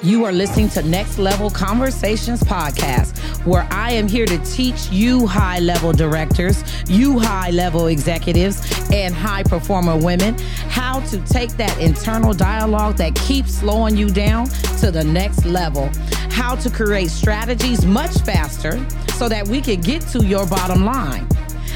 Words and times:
You 0.00 0.24
are 0.26 0.32
listening 0.32 0.68
to 0.70 0.82
Next 0.82 1.18
Level 1.18 1.50
Conversations 1.50 2.40
podcast, 2.40 3.18
where 3.44 3.66
I 3.72 3.90
am 3.90 4.06
here 4.06 4.26
to 4.26 4.38
teach 4.44 4.88
you 4.90 5.26
high 5.26 5.58
level 5.58 5.92
directors, 5.92 6.62
you 6.88 7.18
high 7.18 7.50
level 7.50 7.88
executives, 7.88 8.62
and 8.92 9.12
high 9.12 9.42
performer 9.42 9.96
women 9.96 10.38
how 10.68 11.00
to 11.06 11.18
take 11.26 11.50
that 11.56 11.76
internal 11.80 12.32
dialogue 12.32 12.96
that 12.98 13.16
keeps 13.16 13.54
slowing 13.54 13.96
you 13.96 14.08
down 14.08 14.46
to 14.78 14.92
the 14.92 15.02
next 15.02 15.44
level, 15.44 15.90
how 16.30 16.54
to 16.54 16.70
create 16.70 17.10
strategies 17.10 17.84
much 17.84 18.16
faster 18.20 18.78
so 19.14 19.28
that 19.28 19.48
we 19.48 19.60
can 19.60 19.80
get 19.80 20.02
to 20.02 20.24
your 20.24 20.46
bottom 20.46 20.84
line, 20.84 21.26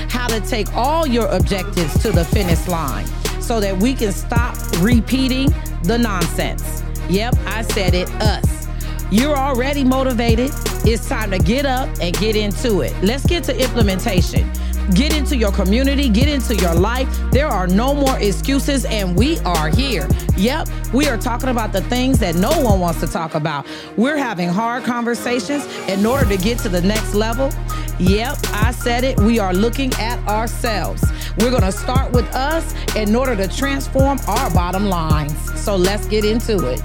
how 0.09 0.29
to 0.29 0.41
take 0.43 0.73
all 0.77 1.09
your 1.09 1.27
objectives 1.27 2.00
to 2.00 2.12
the 2.12 2.25
finish 2.27 2.68
line 2.68 3.07
so 3.41 3.59
that 3.59 3.77
we 3.77 3.93
can 3.95 4.12
stop 4.12 4.57
repeating 4.79 5.52
the 5.82 5.98
nonsense. 5.98 6.82
Yep, 7.09 7.34
I 7.46 7.62
said 7.62 7.95
it, 7.95 8.11
us. 8.22 8.68
You're 9.11 9.36
already 9.36 9.85
motivated. 9.85 10.50
It's 10.85 11.07
time 11.08 11.31
to 11.32 11.39
get 11.39 11.67
up 11.67 11.89
and 12.00 12.17
get 12.18 12.35
into 12.35 12.81
it. 12.81 12.94
Let's 13.03 13.27
get 13.27 13.44
to 13.44 13.63
implementation. 13.63 14.50
Get 14.94 15.17
into 15.17 15.36
your 15.36 15.53
community, 15.53 16.08
get 16.08 16.29
into 16.29 16.57
your 16.57 16.75
life. 16.75 17.08
There 17.30 17.46
are 17.46 17.67
no 17.67 17.94
more 17.94 18.18
excuses, 18.18 18.85
and 18.85 19.17
we 19.17 19.39
are 19.41 19.68
here. 19.68 20.08
Yep, 20.36 20.68
we 20.93 21.07
are 21.08 21.17
talking 21.17 21.50
about 21.50 21.72
the 21.72 21.82
things 21.82 22.18
that 22.18 22.35
no 22.35 22.50
one 22.61 22.80
wants 22.80 23.00
to 23.00 23.07
talk 23.07 23.35
about. 23.35 23.66
We're 23.96 24.16
having 24.16 24.49
hard 24.49 24.82
conversations 24.85 25.66
in 25.89 26.05
order 26.05 26.27
to 26.27 26.36
get 26.36 26.58
to 26.61 26.69
the 26.69 26.82
next 26.82 27.14
level. 27.14 27.50
Yep, 27.99 28.39
I 28.53 28.72
said 28.72 29.05
it. 29.05 29.21
We 29.21 29.39
are 29.39 29.55
looking 29.55 29.93
at 29.94 30.19
ourselves. 30.27 31.05
We're 31.39 31.50
going 31.50 31.63
to 31.63 31.72
start 31.72 32.12
with 32.12 32.27
us 32.34 32.75
in 32.95 33.17
order 33.17 33.34
to 33.34 33.48
transform 33.48 34.19
our 34.28 34.50
bottom 34.50 34.91
lines. 34.91 35.34
So 35.58 35.77
let's 35.77 36.06
get 36.06 36.27
into 36.27 36.69
it. 36.69 36.83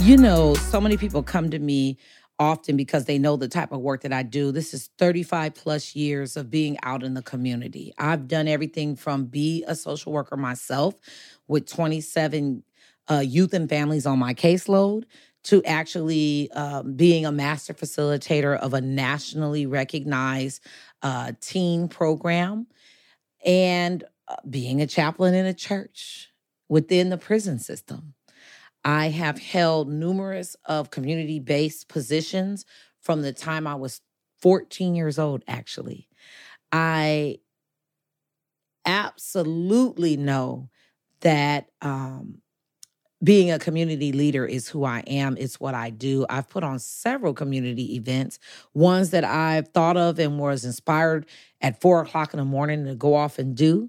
You 0.00 0.16
know, 0.16 0.54
so 0.54 0.80
many 0.80 0.96
people 0.96 1.22
come 1.22 1.48
to 1.50 1.58
me 1.60 1.98
often 2.40 2.76
because 2.76 3.04
they 3.04 3.16
know 3.18 3.36
the 3.36 3.46
type 3.46 3.70
of 3.70 3.80
work 3.80 4.02
that 4.02 4.12
I 4.12 4.24
do. 4.24 4.50
This 4.50 4.74
is 4.74 4.90
35 4.98 5.54
plus 5.54 5.94
years 5.94 6.36
of 6.36 6.50
being 6.50 6.78
out 6.82 7.04
in 7.04 7.14
the 7.14 7.22
community. 7.22 7.92
I've 7.96 8.26
done 8.26 8.48
everything 8.48 8.96
from 8.96 9.26
be 9.26 9.64
a 9.68 9.76
social 9.76 10.12
worker 10.12 10.36
myself 10.36 10.96
with 11.46 11.70
27 11.70 12.64
uh, 13.08 13.22
youth 13.24 13.54
and 13.54 13.68
families 13.68 14.04
on 14.04 14.18
my 14.18 14.34
caseload 14.34 15.04
to 15.44 15.62
actually 15.64 16.50
um, 16.50 16.94
being 16.94 17.24
a 17.24 17.30
master 17.30 17.72
facilitator 17.72 18.58
of 18.58 18.74
a 18.74 18.80
nationally 18.80 19.64
recognized 19.64 20.60
uh, 21.02 21.30
teen 21.40 21.86
program 21.86 22.66
and 23.46 24.04
uh, 24.28 24.36
being 24.50 24.82
a 24.82 24.88
chaplain 24.88 25.34
in 25.34 25.46
a 25.46 25.54
church 25.54 26.30
within 26.68 27.10
the 27.10 27.18
prison 27.18 27.58
system. 27.58 28.14
I 28.84 29.08
have 29.08 29.38
held 29.40 29.88
numerous 29.88 30.56
of 30.64 30.90
community-based 30.90 31.88
positions 31.88 32.66
from 33.00 33.22
the 33.22 33.32
time 33.32 33.66
I 33.66 33.76
was 33.76 34.00
14 34.40 34.94
years 34.94 35.18
old 35.18 35.44
actually. 35.48 36.08
I 36.72 37.38
absolutely 38.86 40.16
know 40.16 40.68
that 41.20 41.68
um, 41.82 42.40
being 43.22 43.50
a 43.50 43.58
community 43.58 44.12
leader 44.12 44.44
is 44.44 44.68
who 44.68 44.84
I 44.84 45.00
am. 45.06 45.36
It's 45.38 45.58
what 45.58 45.74
I 45.74 45.90
do. 45.90 46.26
I've 46.28 46.48
put 46.48 46.62
on 46.62 46.78
several 46.78 47.32
community 47.32 47.96
events, 47.96 48.38
ones 48.74 49.10
that 49.10 49.24
I've 49.24 49.68
thought 49.68 49.96
of 49.96 50.18
and 50.18 50.38
was 50.38 50.64
inspired 50.64 51.26
at 51.62 51.80
four 51.80 52.02
o'clock 52.02 52.34
in 52.34 52.38
the 52.38 52.44
morning 52.44 52.84
to 52.84 52.94
go 52.94 53.14
off 53.14 53.38
and 53.38 53.56
do 53.56 53.88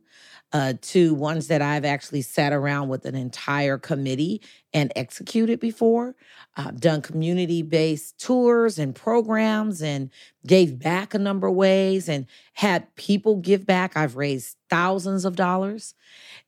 uh, 0.53 0.73
to 0.81 1.13
ones 1.13 1.47
that 1.47 1.61
I've 1.61 1.85
actually 1.85 2.21
sat 2.21 2.53
around 2.53 2.87
with 2.87 3.05
an 3.05 3.15
entire 3.15 3.77
committee 3.77 4.41
and 4.73 4.91
executed 4.95 5.59
before. 5.59 6.15
I've 6.55 6.79
done 6.79 7.01
community 7.01 7.61
based 7.61 8.19
tours 8.19 8.79
and 8.79 8.95
programs 8.95 9.81
and 9.81 10.09
gave 10.45 10.79
back 10.79 11.13
a 11.13 11.19
number 11.19 11.47
of 11.47 11.55
ways 11.55 12.07
and 12.07 12.25
had 12.53 12.95
people 12.95 13.37
give 13.37 13.65
back. 13.65 13.97
I've 13.97 14.15
raised 14.15 14.57
thousands 14.69 15.25
of 15.25 15.35
dollars. 15.35 15.93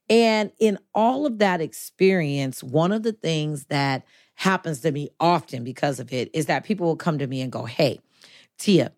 And 0.10 0.52
in 0.60 0.80
all 0.96 1.26
of 1.26 1.40
that 1.40 1.62
experience, 1.62 2.64
one 2.64 2.92
of 2.92 3.04
the 3.04 3.14
things 3.14 3.66
that 3.66 4.06
happens 4.36 4.80
to 4.82 4.92
me 4.92 5.10
often 5.20 5.64
because 5.64 6.00
of 6.00 6.14
it 6.14 6.30
is 6.34 6.46
that 6.46 6.64
people 6.64 6.88
will 6.88 6.96
come 6.96 7.20
to 7.20 7.28
me 7.28 7.42
and 7.42 7.52
go, 7.52 7.66
Hey, 7.66 8.00
Tia, 8.58 8.92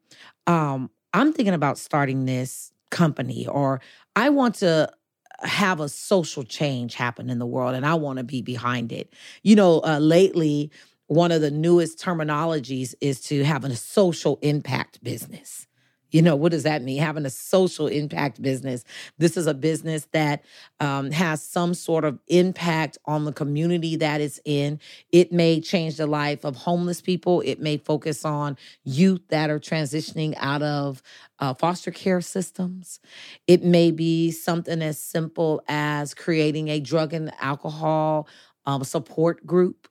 um, 0.47 0.89
I'm 1.13 1.33
thinking 1.33 1.53
about 1.53 1.77
starting 1.77 2.25
this 2.25 2.71
company 2.91 3.47
or 3.47 3.81
I 4.15 4.29
want 4.29 4.55
to 4.55 4.89
have 5.39 5.79
a 5.79 5.89
social 5.89 6.43
change 6.43 6.95
happen 6.95 7.29
in 7.29 7.39
the 7.39 7.45
world 7.45 7.75
and 7.75 7.85
I 7.85 7.95
want 7.95 8.17
to 8.17 8.23
be 8.23 8.41
behind 8.41 8.91
it. 8.91 9.13
You 9.43 9.55
know, 9.55 9.81
uh, 9.83 9.99
lately, 9.99 10.71
one 11.07 11.31
of 11.31 11.41
the 11.41 11.51
newest 11.51 11.99
terminologies 11.99 12.93
is 13.01 13.21
to 13.21 13.43
have 13.43 13.63
a 13.65 13.75
social 13.75 14.39
impact 14.41 15.03
business. 15.03 15.67
You 16.11 16.21
know, 16.21 16.35
what 16.35 16.51
does 16.51 16.63
that 16.63 16.83
mean? 16.83 16.99
Having 17.01 17.25
a 17.25 17.29
social 17.29 17.87
impact 17.87 18.41
business. 18.41 18.83
This 19.17 19.37
is 19.37 19.47
a 19.47 19.53
business 19.53 20.07
that 20.11 20.43
um, 20.79 21.11
has 21.11 21.41
some 21.43 21.73
sort 21.73 22.03
of 22.05 22.19
impact 22.27 22.97
on 23.05 23.25
the 23.25 23.31
community 23.33 23.95
that 23.97 24.21
it's 24.21 24.39
in. 24.45 24.79
It 25.11 25.31
may 25.31 25.61
change 25.61 25.97
the 25.97 26.07
life 26.07 26.43
of 26.43 26.55
homeless 26.55 27.01
people. 27.01 27.41
It 27.41 27.59
may 27.59 27.77
focus 27.77 28.25
on 28.25 28.57
youth 28.83 29.21
that 29.29 29.49
are 29.49 29.59
transitioning 29.59 30.33
out 30.37 30.61
of 30.61 31.01
uh, 31.39 31.53
foster 31.53 31.91
care 31.91 32.21
systems. 32.21 32.99
It 33.47 33.63
may 33.63 33.91
be 33.91 34.31
something 34.31 34.81
as 34.81 34.99
simple 34.99 35.63
as 35.67 36.13
creating 36.13 36.69
a 36.69 36.79
drug 36.79 37.13
and 37.13 37.31
alcohol 37.39 38.27
um, 38.65 38.83
support 38.83 39.45
group. 39.45 39.87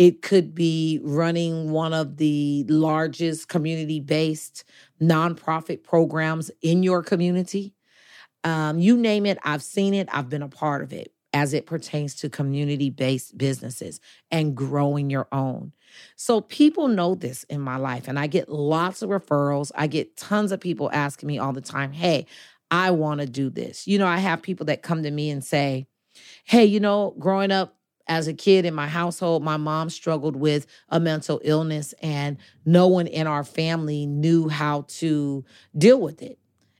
It 0.00 0.22
could 0.22 0.56
be 0.56 0.98
running 1.04 1.72
one 1.72 1.92
of 1.92 2.16
the 2.16 2.64
largest 2.70 3.48
community 3.50 4.00
based 4.00 4.64
nonprofit 5.02 5.84
programs 5.84 6.50
in 6.62 6.82
your 6.82 7.04
community. 7.04 7.74
Um, 8.44 8.78
you 8.78 8.96
name 8.96 9.26
it, 9.26 9.38
I've 9.44 9.62
seen 9.62 9.94
it, 9.94 10.08
I've 10.12 10.28
been 10.30 10.42
a 10.42 10.48
part 10.48 10.82
of 10.82 10.92
it 10.92 11.12
as 11.32 11.54
it 11.54 11.66
pertains 11.66 12.14
to 12.16 12.30
community 12.30 12.90
based 12.90 13.38
businesses 13.38 14.00
and 14.30 14.56
growing 14.56 15.10
your 15.10 15.28
own. 15.32 15.72
So, 16.16 16.40
people 16.40 16.88
know 16.88 17.14
this 17.14 17.44
in 17.44 17.60
my 17.60 17.76
life, 17.76 18.08
and 18.08 18.18
I 18.18 18.26
get 18.28 18.48
lots 18.48 19.02
of 19.02 19.10
referrals. 19.10 19.72
I 19.74 19.86
get 19.88 20.16
tons 20.16 20.52
of 20.52 20.60
people 20.60 20.90
asking 20.92 21.26
me 21.26 21.38
all 21.38 21.52
the 21.52 21.60
time, 21.60 21.92
Hey, 21.92 22.26
I 22.70 22.92
want 22.92 23.20
to 23.20 23.26
do 23.26 23.50
this. 23.50 23.86
You 23.86 23.98
know, 23.98 24.06
I 24.06 24.18
have 24.18 24.42
people 24.42 24.66
that 24.66 24.82
come 24.82 25.02
to 25.02 25.10
me 25.10 25.30
and 25.30 25.44
say, 25.44 25.86
Hey, 26.44 26.64
you 26.64 26.80
know, 26.80 27.14
growing 27.18 27.52
up, 27.52 27.76
as 28.10 28.26
a 28.26 28.34
kid 28.34 28.66
in 28.66 28.74
my 28.74 28.88
household, 28.88 29.42
my 29.42 29.56
mom 29.56 29.88
struggled 29.88 30.34
with 30.36 30.66
a 30.88 30.98
mental 30.98 31.40
illness, 31.44 31.94
and 32.02 32.36
no 32.66 32.88
one 32.88 33.06
in 33.06 33.28
our 33.28 33.44
family 33.44 34.04
knew 34.04 34.48
how 34.48 34.84
to 34.88 35.44
deal 35.78 36.00
with 36.00 36.20
it. 36.20 36.38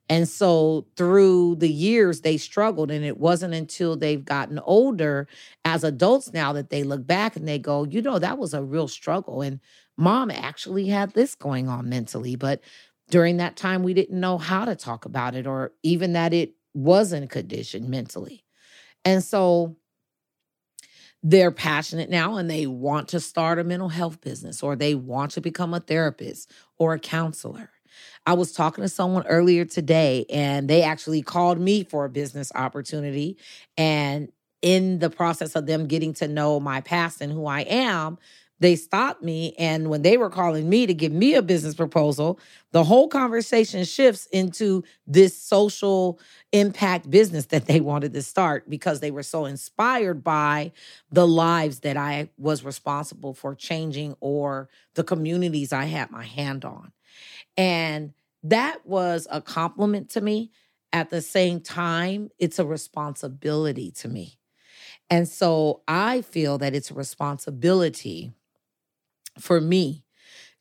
And 0.09 0.29
so 0.29 0.89
through 0.97 1.55
the 1.57 1.69
years, 1.69 2.23
they 2.23 2.37
struggled. 2.37 2.91
And 2.91 3.05
it 3.05 3.19
wasn't 3.19 3.55
until 3.55 3.97
they've 3.97 4.25
gotten 4.25 4.59
older 4.59 5.29
as 5.65 5.85
adults 5.85 6.33
now 6.33 6.53
that 6.55 6.71
they 6.71 6.83
look 6.83 7.07
back 7.07 7.37
and 7.37 7.47
they 7.47 7.61
go, 7.61 7.85
you 7.85 8.03
know, 8.03 8.19
that 8.19 8.37
was 8.37 8.53
a 8.53 8.65
real 8.65 8.89
struggle. 8.89 9.41
And 9.41 9.61
mom 9.97 10.33
actually 10.33 10.89
had 10.89 11.13
this 11.15 11.37
going 11.37 11.69
on 11.69 11.89
mentally. 11.89 12.35
But 12.35 12.61
during 13.09 13.37
that 13.37 13.55
time, 13.55 13.85
we 13.85 13.95
didn't 13.95 14.19
know 14.19 14.37
how 14.37 14.65
to 14.65 14.75
talk 14.75 15.05
about 15.05 15.37
it 15.37 15.47
or 15.47 15.73
even 15.85 16.13
that 16.15 16.35
it 16.35 16.55
was 16.75 17.13
in 17.13 17.29
condition 17.29 17.89
mentally. 17.89 18.45
And 19.05 19.23
so 19.23 19.77
they're 21.23 21.51
passionate 21.51 22.09
now 22.09 22.37
and 22.37 22.51
they 22.51 22.67
want 22.67 23.09
to 23.09 23.21
start 23.21 23.59
a 23.59 23.65
mental 23.65 23.89
health 23.89 24.21
business 24.21 24.63
or 24.63 24.75
they 24.75 24.95
want 24.95 25.33
to 25.33 25.41
become 25.41 25.75
a 25.75 25.81
therapist 25.81 26.51
or 26.79 26.95
a 26.95 26.99
counselor. 26.99 27.71
I 28.27 28.35
was 28.35 28.53
talking 28.53 28.83
to 28.83 28.89
someone 28.89 29.27
earlier 29.27 29.65
today 29.65 30.25
and 30.31 30.69
they 30.69 30.83
actually 30.83 31.23
called 31.23 31.59
me 31.59 31.85
for 31.85 32.05
a 32.05 32.11
business 32.11 32.53
opportunity. 32.55 33.37
And 33.77 34.31
in 34.63 34.99
the 34.99 35.11
process 35.11 35.57
of 35.57 35.67
them 35.67 35.87
getting 35.87 36.15
to 36.15 36.29
know 36.29 36.61
my 36.61 36.81
past 36.81 37.21
and 37.21 37.33
who 37.33 37.47
I 37.47 37.61
am, 37.61 38.19
they 38.61 38.77
stopped 38.77 39.23
me. 39.23 39.55
And 39.59 39.89
when 39.89 40.03
they 40.03 40.17
were 40.17 40.31
calling 40.31 40.69
me 40.69 40.87
to 40.87 40.95
give 40.95 41.13
me 41.13 41.35
a 41.35 41.43
business 41.43 41.75
proposal, 41.75 42.39
the 42.73 42.85
whole 42.85 43.09
conversation 43.09 43.85
shifts 43.85 44.27
into 44.27 44.85
this 45.07 45.37
social 45.37 46.21
impact 46.53 47.11
business 47.11 47.47
that 47.47 47.67
they 47.67 47.81
wanted 47.81 48.13
to 48.13 48.23
start 48.23 48.69
because 48.69 49.01
they 49.01 49.11
were 49.11 49.23
so 49.23 49.47
inspired 49.47 50.23
by 50.23 50.73
the 51.11 51.27
lives 51.27 51.81
that 51.81 51.97
I 51.97 52.29
was 52.37 52.63
responsible 52.63 53.35
for 53.35 53.55
changing 53.55 54.15
or 54.21 54.69
the 54.95 55.05
communities 55.05 55.73
I 55.73 55.85
had 55.85 56.11
my 56.11 56.25
hand 56.25 56.65
on. 56.65 56.93
And 57.57 58.13
that 58.43 58.87
was 58.87 59.27
a 59.31 59.41
compliment 59.41 60.11
to 60.11 60.21
me. 60.21 60.51
At 60.93 61.11
the 61.11 61.23
same 61.23 61.61
time, 61.61 62.31
it's 62.39 62.59
a 62.59 62.67
responsibility 62.67 63.93
to 63.93 64.09
me. 64.09 64.39
And 65.09 65.29
so 65.29 65.83
I 65.87 66.23
feel 66.23 66.59
that 66.59 66.75
it's 66.75 66.91
a 66.91 66.95
responsibility 66.95 68.33
for 69.39 69.61
me 69.61 70.05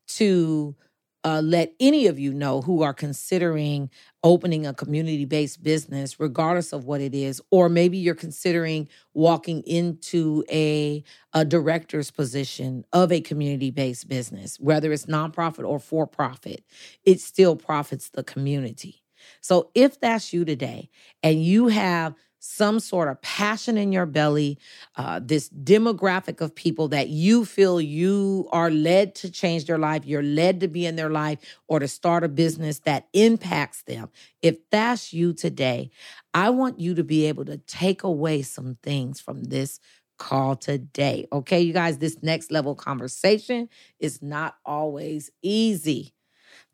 to 0.07 0.75
uh, 1.23 1.41
let 1.41 1.73
any 1.79 2.07
of 2.07 2.17
you 2.17 2.33
know 2.33 2.61
who 2.61 2.81
are 2.81 2.93
considering 2.93 3.89
opening 4.23 4.65
a 4.65 4.73
community 4.73 5.25
based 5.25 5.61
business, 5.61 6.19
regardless 6.19 6.71
of 6.71 6.85
what 6.85 7.01
it 7.01 7.13
is, 7.13 7.41
or 7.51 7.67
maybe 7.67 7.97
you're 7.97 8.15
considering 8.15 8.87
walking 9.13 9.61
into 9.63 10.43
a, 10.49 11.03
a 11.33 11.43
director's 11.43 12.09
position 12.09 12.85
of 12.93 13.11
a 13.11 13.19
community 13.19 13.69
based 13.69 14.07
business, 14.07 14.57
whether 14.59 14.93
it's 14.93 15.07
nonprofit 15.07 15.67
or 15.67 15.79
for 15.79 16.07
profit, 16.07 16.63
it 17.03 17.19
still 17.19 17.55
profits 17.55 18.09
the 18.09 18.23
community. 18.23 19.03
So 19.41 19.71
if 19.75 19.99
that's 19.99 20.31
you 20.31 20.45
today 20.45 20.89
and 21.21 21.43
you 21.43 21.67
have 21.67 22.15
some 22.39 22.79
sort 22.79 23.09
of 23.09 23.21
passion 23.21 23.77
in 23.77 23.91
your 23.91 24.05
belly, 24.05 24.57
uh, 24.95 25.19
this 25.23 25.49
demographic 25.49 26.41
of 26.41 26.55
people 26.55 26.87
that 26.89 27.09
you 27.09 27.45
feel 27.45 27.79
you 27.81 28.47
are 28.51 28.71
led 28.71 29.13
to 29.15 29.29
change 29.31 29.65
their 29.65 29.77
life, 29.77 30.05
you're 30.05 30.23
led 30.23 30.59
to 30.61 30.67
be 30.67 30.85
in 30.85 30.95
their 30.95 31.09
life 31.09 31.39
or 31.67 31.79
to 31.79 31.87
start 31.87 32.23
a 32.23 32.29
business 32.29 32.79
that 32.79 33.07
impacts 33.13 33.83
them. 33.83 34.09
If 34.41 34.57
that's 34.69 35.13
you 35.13 35.33
today, 35.33 35.91
I 36.33 36.49
want 36.49 36.79
you 36.79 36.95
to 36.95 37.03
be 37.03 37.25
able 37.25 37.45
to 37.45 37.57
take 37.57 38.03
away 38.03 38.41
some 38.41 38.77
things 38.83 39.19
from 39.19 39.43
this 39.45 39.79
call 40.17 40.55
today. 40.55 41.27
Okay, 41.31 41.61
you 41.61 41.73
guys, 41.73 41.97
this 41.97 42.17
next 42.21 42.51
level 42.51 42.75
conversation 42.75 43.69
is 43.99 44.21
not 44.21 44.55
always 44.65 45.31
easy. 45.41 46.13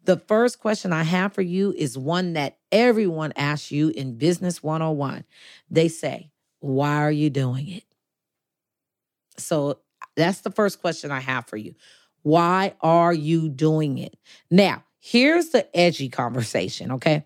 The 0.05 0.17
first 0.17 0.59
question 0.59 0.93
I 0.93 1.03
have 1.03 1.33
for 1.33 1.41
you 1.41 1.73
is 1.75 1.97
one 1.97 2.33
that 2.33 2.57
everyone 2.71 3.33
asks 3.35 3.71
you 3.71 3.89
in 3.89 4.17
Business 4.17 4.61
101. 4.61 5.23
They 5.69 5.87
say, 5.87 6.31
Why 6.59 6.97
are 6.97 7.11
you 7.11 7.29
doing 7.29 7.69
it? 7.69 7.83
So 9.37 9.79
that's 10.15 10.41
the 10.41 10.51
first 10.51 10.79
question 10.79 11.11
I 11.11 11.19
have 11.19 11.47
for 11.47 11.57
you. 11.57 11.75
Why 12.21 12.75
are 12.81 13.13
you 13.13 13.49
doing 13.49 13.97
it? 13.97 14.15
Now, 14.49 14.83
here's 14.99 15.49
the 15.49 15.75
edgy 15.77 16.09
conversation, 16.09 16.93
okay? 16.93 17.25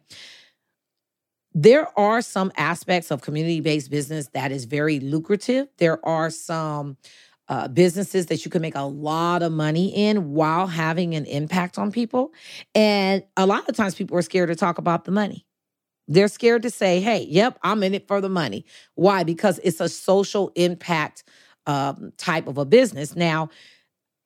There 1.53 1.87
are 1.99 2.21
some 2.21 2.51
aspects 2.57 3.11
of 3.11 3.21
community 3.21 3.59
based 3.59 3.89
business 3.89 4.27
that 4.33 4.51
is 4.51 4.65
very 4.65 4.99
lucrative. 4.99 5.67
There 5.77 6.05
are 6.05 6.29
some 6.29 6.97
uh, 7.49 7.67
businesses 7.67 8.27
that 8.27 8.45
you 8.45 8.51
can 8.51 8.61
make 8.61 8.75
a 8.75 8.81
lot 8.81 9.41
of 9.41 9.51
money 9.51 9.87
in 9.89 10.31
while 10.31 10.67
having 10.67 11.15
an 11.15 11.25
impact 11.25 11.77
on 11.77 11.91
people. 11.91 12.31
And 12.75 13.23
a 13.35 13.45
lot 13.45 13.67
of 13.67 13.75
times 13.75 13.95
people 13.95 14.17
are 14.17 14.21
scared 14.21 14.49
to 14.49 14.55
talk 14.55 14.77
about 14.77 15.05
the 15.05 15.11
money. 15.11 15.45
They're 16.07 16.27
scared 16.27 16.61
to 16.63 16.69
say, 16.69 17.01
hey, 17.01 17.25
yep, 17.29 17.59
I'm 17.63 17.83
in 17.83 17.93
it 17.93 18.07
for 18.07 18.21
the 18.21 18.29
money. 18.29 18.65
Why? 18.95 19.23
Because 19.23 19.59
it's 19.63 19.79
a 19.79 19.89
social 19.89 20.51
impact 20.55 21.23
um, 21.65 22.13
type 22.17 22.47
of 22.47 22.57
a 22.57 22.65
business. 22.65 23.15
Now, 23.15 23.49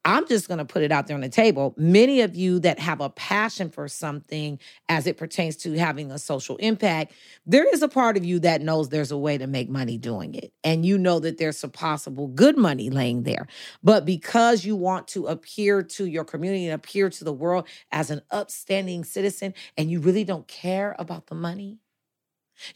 I'm 0.06 0.28
just 0.28 0.50
going 0.50 0.58
to 0.58 0.66
put 0.66 0.84
it 0.84 0.92
out 0.92 1.08
there 1.08 1.16
on 1.16 1.22
the 1.22 1.30
table. 1.30 1.74
Many 1.78 2.22
of 2.22 2.36
you 2.36 2.60
that 2.60 2.78
have 2.80 3.00
a 3.00 3.10
passion 3.10 3.70
for 3.70 3.88
something 3.88 4.60
as 4.90 5.08
it 5.08 5.18
pertains 5.18 5.56
to 5.58 5.74
having 5.78 6.12
a 6.12 6.20
social 6.20 6.58
impact, 6.58 7.14
there 7.46 7.72
is 7.74 7.82
a 7.82 7.88
part 7.88 8.18
of 8.18 8.26
you 8.26 8.40
that 8.40 8.62
knows 8.62 8.90
there's 8.90 9.12
a 9.12 9.18
way 9.18 9.38
to 9.38 9.48
make 9.48 9.70
money 9.70 9.98
doing 9.98 10.36
it. 10.36 10.52
And 10.64 10.86
you 10.86 10.98
know 10.98 11.20
that 11.20 11.38
there's 11.38 11.58
some 11.58 11.70
possible 11.70 12.28
good 12.28 12.58
money 12.58 12.90
laying 12.90 13.24
there. 13.24 13.48
But 13.82 14.06
because 14.06 14.66
you 14.66 14.76
want 14.76 15.08
to 15.10 15.28
appear 15.28 15.82
to 15.84 16.06
your 16.06 16.26
community 16.26 16.66
and 16.66 16.74
appear 16.74 17.10
to 17.10 17.24
the 17.24 17.34
world 17.34 17.68
as 17.92 18.10
an 18.10 18.22
upstanding 18.30 19.06
citizen, 19.06 19.54
and 19.78 19.90
you 19.90 20.02
really 20.02 20.26
don't 20.26 20.48
care 20.48 20.96
about 21.00 21.28
the 21.28 21.36
money, 21.36 21.80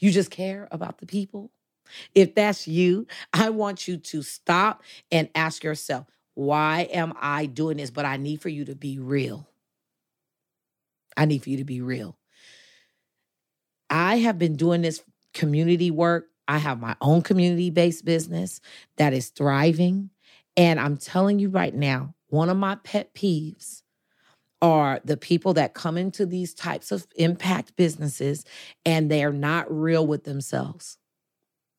you 0.00 0.10
just 0.10 0.30
care 0.30 0.66
about 0.70 0.98
the 0.98 1.06
people. 1.06 1.50
If 2.14 2.34
that's 2.34 2.68
you, 2.68 3.06
I 3.32 3.50
want 3.50 3.88
you 3.88 3.96
to 3.96 4.22
stop 4.22 4.82
and 5.10 5.28
ask 5.34 5.62
yourself, 5.64 6.06
why 6.38 6.82
am 6.92 7.14
I 7.20 7.46
doing 7.46 7.78
this? 7.78 7.90
But 7.90 8.04
I 8.04 8.16
need 8.16 8.40
for 8.40 8.48
you 8.48 8.66
to 8.66 8.76
be 8.76 9.00
real. 9.00 9.48
I 11.16 11.24
need 11.24 11.42
for 11.42 11.50
you 11.50 11.56
to 11.56 11.64
be 11.64 11.80
real. 11.80 12.16
I 13.90 14.18
have 14.18 14.38
been 14.38 14.54
doing 14.54 14.80
this 14.80 15.02
community 15.34 15.90
work. 15.90 16.28
I 16.46 16.58
have 16.58 16.78
my 16.78 16.94
own 17.00 17.22
community 17.22 17.70
based 17.70 18.04
business 18.04 18.60
that 18.98 19.12
is 19.12 19.30
thriving. 19.30 20.10
And 20.56 20.78
I'm 20.78 20.96
telling 20.96 21.40
you 21.40 21.48
right 21.48 21.74
now, 21.74 22.14
one 22.28 22.50
of 22.50 22.56
my 22.56 22.76
pet 22.84 23.14
peeves 23.14 23.82
are 24.62 25.00
the 25.04 25.16
people 25.16 25.54
that 25.54 25.74
come 25.74 25.98
into 25.98 26.24
these 26.24 26.54
types 26.54 26.92
of 26.92 27.08
impact 27.16 27.74
businesses 27.74 28.44
and 28.86 29.10
they're 29.10 29.32
not 29.32 29.66
real 29.68 30.06
with 30.06 30.22
themselves. 30.22 30.98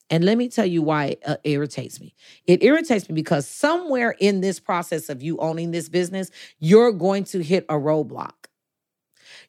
And 0.10 0.26
let 0.26 0.38
me 0.38 0.50
tell 0.50 0.66
you 0.66 0.82
why 0.82 1.06
it 1.06 1.22
uh, 1.26 1.38
irritates 1.44 2.00
me. 2.00 2.16
It 2.48 2.64
irritates 2.64 3.08
me 3.08 3.14
because 3.14 3.48
somewhere 3.48 4.16
in 4.20 4.42
this 4.42 4.60
process 4.60 5.10
of 5.10 5.22
you 5.22 5.38
owning 5.38 5.72
this 5.72 5.88
business, 5.88 6.32
you're 6.60 6.92
going 6.92 7.26
to 7.26 7.44
hit 7.44 7.66
a 7.70 7.76
roadblock. 7.76 8.34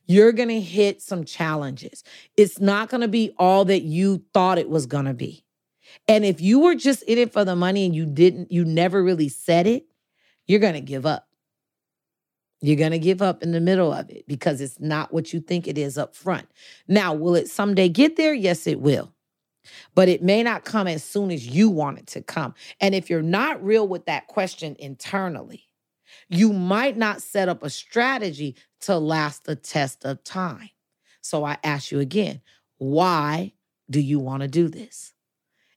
You're 0.07 0.33
going 0.33 0.49
to 0.49 0.61
hit 0.61 1.01
some 1.01 1.25
challenges. 1.25 2.05
It's 2.37 2.61
not 2.61 2.91
going 2.91 3.01
to 3.01 3.09
be 3.09 3.33
all 3.39 3.65
that 3.67 3.83
you 3.83 4.23
thought 4.35 4.59
it 4.59 4.69
was 4.69 4.87
going 4.87 5.07
to 5.07 5.15
be. 5.15 5.45
And 6.07 6.25
if 6.25 6.41
you 6.41 6.61
were 6.61 6.75
just 6.75 7.03
in 7.05 7.19
it 7.19 7.33
for 7.33 7.45
the 7.45 7.57
money 7.57 7.87
and 7.87 7.95
you 7.95 8.07
didn't, 8.07 8.53
you 8.53 8.65
never 8.65 9.03
really 9.03 9.29
said 9.29 9.67
it, 9.67 9.87
you're 10.47 10.61
going 10.61 10.75
to 10.75 10.81
give 10.81 11.07
up. 11.07 11.29
You're 12.61 12.77
going 12.77 12.91
to 12.91 12.99
give 12.99 13.23
up 13.23 13.43
in 13.43 13.53
the 13.53 13.61
middle 13.61 13.93
of 13.93 14.11
it 14.11 14.27
because 14.29 14.61
it's 14.61 14.79
not 14.79 15.13
what 15.13 15.33
you 15.33 15.41
think 15.41 15.67
it 15.67 15.79
is 15.79 15.97
up 15.97 16.15
front. 16.15 16.47
Now, 16.87 17.15
will 17.15 17.35
it 17.35 17.49
someday 17.49 17.89
get 17.89 18.17
there? 18.17 18.35
Yes, 18.35 18.67
it 18.67 18.81
will 18.81 19.15
but 19.95 20.09
it 20.09 20.23
may 20.23 20.43
not 20.43 20.65
come 20.65 20.87
as 20.87 21.05
soon 21.05 21.31
as 21.31 21.47
you 21.47 21.69
want 21.69 21.99
it 21.99 22.07
to 22.09 22.23
come. 22.23 22.55
And 22.81 22.95
if 22.95 23.11
you're 23.11 23.23
not 23.23 23.63
real 23.65 23.87
with 23.87 24.07
that 24.07 24.27
question 24.27 24.77
internally, 24.79 25.65
you 26.29 26.53
might 26.53 26.97
not 26.97 27.23
set 27.23 27.49
up 27.49 27.63
a 27.63 27.71
strategy 27.71 28.57
to 28.83 28.99
last 28.99 29.45
the 29.45 29.57
test 29.57 30.05
of 30.05 30.25
time. 30.25 30.71
So 31.21 31.45
I 31.45 31.59
ask 31.63 31.91
you 31.91 32.01
again, 32.01 32.41
why 32.79 33.53
do 33.89 34.01
you 34.01 34.19
want 34.19 34.43
to 34.43 34.49
do 34.49 34.69
this? 34.69 35.13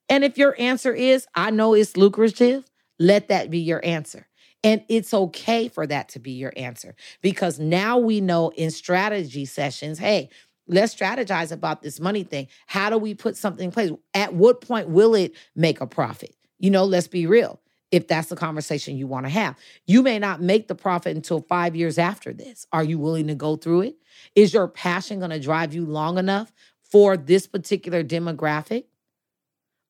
And 0.10 0.24
if 0.24 0.38
your 0.38 0.56
answer 0.60 0.94
is, 0.94 1.28
I 1.36 1.50
know 1.52 1.74
it's 1.74 1.98
lucrative, 1.98 2.70
let 3.00 3.30
that 3.30 3.50
be 3.50 3.60
your 3.60 3.84
answer. 3.84 4.28
And 4.64 4.84
it's 4.88 5.14
okay 5.14 5.68
for 5.68 5.86
that 5.88 6.10
to 6.10 6.20
be 6.20 6.32
your 6.32 6.54
answer 6.56 6.96
because 7.22 7.60
now 7.60 7.98
we 7.98 8.22
know 8.22 8.50
in 8.56 8.72
strategy 8.72 9.44
sessions, 9.46 10.00
hey, 10.00 10.30
let's 10.68 10.96
strategize 10.96 11.52
about 11.52 11.82
this 11.82 12.00
money 12.00 12.24
thing. 12.24 12.48
How 12.68 12.90
do 12.90 12.98
we 12.98 13.14
put 13.14 13.38
something 13.38 13.66
in 13.66 13.72
place? 13.72 13.92
At 14.14 14.34
what 14.34 14.62
point 14.62 14.90
will 14.90 15.16
it 15.16 15.36
make 15.56 15.82
a 15.82 15.88
profit? 15.88 16.36
You 16.60 16.72
know, 16.72 16.86
let's 16.86 17.08
be 17.08 17.28
real. 17.28 17.60
If 17.92 18.08
that's 18.08 18.30
the 18.30 18.36
conversation 18.36 18.98
you 18.98 19.06
want 19.06 19.28
to 19.28 19.30
have, 19.30 19.56
you 19.86 20.02
may 20.02 20.18
not 20.18 20.42
make 20.42 20.68
the 20.68 20.74
profit 20.74 21.16
until 21.16 21.42
five 21.42 21.76
years 21.76 22.00
after 22.00 22.34
this. 22.34 22.66
Are 22.74 22.84
you 22.84 22.98
willing 22.98 23.28
to 23.28 23.36
go 23.36 23.56
through 23.56 23.82
it? 23.82 23.98
Is 24.36 24.52
your 24.52 24.68
passion 24.68 25.20
going 25.20 25.30
to 25.30 25.40
drive 25.40 25.76
you 25.76 25.86
long 25.86 26.18
enough 26.18 26.52
for 26.82 27.18
this 27.18 27.46
particular 27.46 28.04
demographic? 28.04 28.86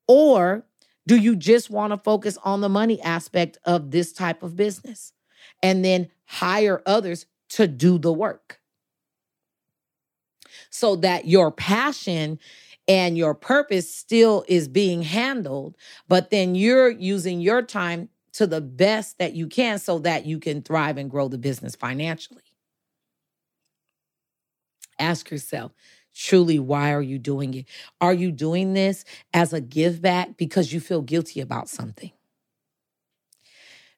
Or 0.07 0.65
do 1.07 1.15
you 1.15 1.35
just 1.35 1.69
want 1.69 1.91
to 1.91 1.97
focus 1.97 2.37
on 2.43 2.61
the 2.61 2.69
money 2.69 3.01
aspect 3.01 3.57
of 3.63 3.91
this 3.91 4.11
type 4.11 4.43
of 4.43 4.55
business 4.57 5.13
and 5.61 5.83
then 5.83 6.09
hire 6.25 6.81
others 6.85 7.25
to 7.49 7.67
do 7.67 7.97
the 7.97 8.11
work? 8.11 8.59
So 10.69 10.95
that 10.97 11.27
your 11.27 11.51
passion 11.51 12.39
and 12.87 13.17
your 13.17 13.33
purpose 13.33 13.93
still 13.93 14.43
is 14.47 14.67
being 14.67 15.01
handled, 15.01 15.77
but 16.07 16.29
then 16.29 16.55
you're 16.55 16.89
using 16.89 17.39
your 17.39 17.61
time 17.61 18.09
to 18.33 18.47
the 18.47 18.61
best 18.61 19.19
that 19.19 19.33
you 19.33 19.47
can 19.47 19.79
so 19.79 19.99
that 19.99 20.25
you 20.25 20.39
can 20.39 20.61
thrive 20.61 20.97
and 20.97 21.09
grow 21.09 21.27
the 21.27 21.37
business 21.37 21.75
financially. 21.75 22.41
Ask 24.99 25.31
yourself, 25.31 25.71
truly, 26.13 26.59
why 26.59 26.93
are 26.93 27.01
you 27.01 27.19
doing 27.19 27.53
it? 27.53 27.65
Are 28.01 28.13
you 28.13 28.31
doing 28.31 28.73
this 28.73 29.05
as 29.33 29.53
a 29.53 29.61
give 29.61 30.01
back 30.01 30.37
because 30.37 30.73
you 30.73 30.79
feel 30.79 31.01
guilty 31.01 31.41
about 31.41 31.69
something? 31.69 32.11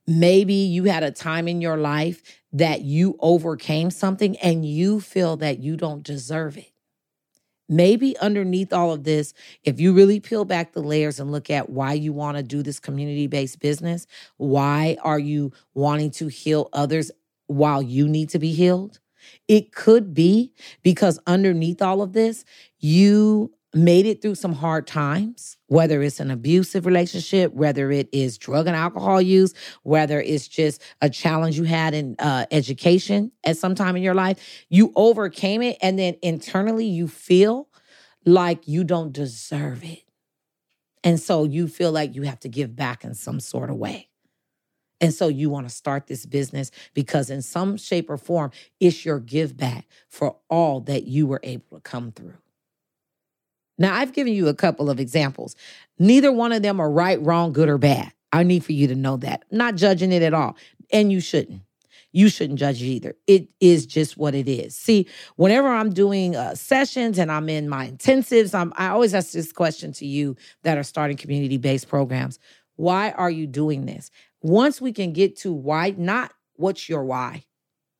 Maybe 0.07 0.53
you 0.53 0.85
had 0.85 1.03
a 1.03 1.11
time 1.11 1.47
in 1.47 1.61
your 1.61 1.77
life 1.77 2.21
that 2.53 2.81
you 2.81 3.17
overcame 3.19 3.89
something 3.89 4.37
and 4.37 4.65
you 4.65 4.99
feel 4.99 5.37
that 5.37 5.59
you 5.59 5.77
don't 5.77 6.03
deserve 6.03 6.57
it. 6.57 6.71
Maybe 7.67 8.15
underneath 8.19 8.71
all 8.71 8.91
of 8.91 9.03
this, 9.03 9.33
if 9.63 9.79
you 9.79 9.91
really 9.93 10.19
peel 10.19 10.45
back 10.45 10.73
the 10.73 10.83
layers 10.83 11.19
and 11.19 11.31
look 11.31 11.49
at 11.49 11.69
why 11.69 11.93
you 11.93 12.13
want 12.13 12.37
to 12.37 12.43
do 12.43 12.61
this 12.61 12.79
community 12.79 13.25
based 13.25 13.59
business, 13.59 14.05
why 14.37 14.97
are 15.01 15.17
you 15.17 15.51
wanting 15.73 16.11
to 16.11 16.27
heal 16.27 16.69
others 16.73 17.09
while 17.47 17.81
you 17.81 18.07
need 18.07 18.29
to 18.29 18.39
be 18.39 18.53
healed? 18.53 18.99
It 19.47 19.71
could 19.73 20.13
be 20.13 20.53
because 20.83 21.19
underneath 21.25 21.81
all 21.81 22.03
of 22.03 22.13
this, 22.13 22.45
you 22.77 23.54
made 23.75 24.05
it 24.05 24.21
through 24.21 24.35
some 24.35 24.53
hard 24.53 24.87
times, 24.87 25.57
whether 25.67 26.01
it's 26.01 26.21
an 26.21 26.31
abusive 26.31 26.85
relationship, 26.85 27.53
whether 27.53 27.91
it 27.91 28.07
is 28.13 28.37
drug 28.37 28.67
and 28.67 28.75
alcohol 28.75 29.21
use, 29.21 29.53
whether 29.83 30.21
it's 30.21 30.47
just 30.47 30.81
a 31.01 31.09
challenge 31.09 31.57
you 31.57 31.65
had 31.65 31.93
in 31.93 32.15
uh, 32.19 32.45
education 32.51 33.31
at 33.43 33.57
some 33.57 33.75
time 33.75 33.97
in 33.97 34.01
your 34.01 34.13
life, 34.13 34.65
you 34.69 34.93
overcame 34.95 35.61
it. 35.61 35.77
And 35.81 35.99
then 35.99 36.15
internally, 36.21 36.85
you 36.85 37.09
feel 37.09 37.67
like 38.25 38.65
you 38.65 38.85
don't 38.85 39.11
deserve 39.11 39.83
it. 39.83 40.03
And 41.03 41.19
so 41.19 41.43
you 41.43 41.67
feel 41.67 41.91
like 41.91 42.15
you 42.15 42.23
have 42.23 42.39
to 42.39 42.49
give 42.49 42.75
back 42.75 43.03
in 43.03 43.13
some 43.13 43.41
sort 43.41 43.69
of 43.69 43.75
way. 43.75 44.09
And 45.01 45.13
so 45.13 45.27
you 45.27 45.49
want 45.49 45.67
to 45.67 45.75
start 45.75 46.07
this 46.07 46.25
business 46.25 46.71
because, 46.93 47.29
in 47.29 47.41
some 47.41 47.75
shape 47.75 48.09
or 48.09 48.17
form, 48.17 48.51
it's 48.79 49.03
your 49.05 49.19
give 49.19 49.57
back 49.57 49.85
for 50.07 50.37
all 50.49 50.79
that 50.81 51.03
you 51.03 51.27
were 51.27 51.41
able 51.43 51.77
to 51.77 51.81
come 51.81 52.13
through. 52.13 52.37
Now, 53.77 53.95
I've 53.95 54.13
given 54.13 54.33
you 54.33 54.47
a 54.47 54.53
couple 54.53 54.89
of 54.89 54.99
examples. 54.99 55.55
Neither 55.99 56.31
one 56.31 56.51
of 56.51 56.61
them 56.61 56.79
are 56.79 56.89
right, 56.89 57.21
wrong, 57.21 57.53
good, 57.53 57.69
or 57.69 57.77
bad. 57.77 58.11
I 58.31 58.43
need 58.43 58.63
for 58.63 58.73
you 58.73 58.87
to 58.87 58.95
know 58.95 59.17
that. 59.17 59.43
Not 59.51 59.75
judging 59.75 60.11
it 60.11 60.21
at 60.21 60.33
all. 60.33 60.55
And 60.91 61.11
you 61.11 61.19
shouldn't. 61.19 61.61
You 62.11 62.29
shouldn't 62.29 62.59
judge 62.59 62.81
it 62.81 62.85
either. 62.85 63.15
It 63.27 63.49
is 63.59 63.85
just 63.85 64.15
what 64.15 64.35
it 64.35 64.47
is. 64.47 64.75
See, 64.75 65.07
whenever 65.35 65.67
I'm 65.67 65.91
doing 65.91 66.35
uh, 66.35 66.55
sessions 66.55 67.19
and 67.19 67.29
I'm 67.29 67.49
in 67.49 67.67
my 67.67 67.89
intensives, 67.89 68.55
I'm, 68.55 68.71
I 68.77 68.87
always 68.87 69.13
ask 69.13 69.33
this 69.33 69.51
question 69.51 69.91
to 69.93 70.05
you 70.05 70.37
that 70.63 70.77
are 70.77 70.83
starting 70.83 71.17
community 71.17 71.57
based 71.57 71.89
programs 71.89 72.39
Why 72.77 73.11
are 73.11 73.29
you 73.29 73.47
doing 73.47 73.85
this? 73.85 74.11
Once 74.41 74.79
we 74.79 74.93
can 74.93 75.11
get 75.11 75.35
to 75.39 75.51
why, 75.51 75.93
not 75.97 76.31
what's 76.53 76.87
your 76.87 77.03
why, 77.03 77.43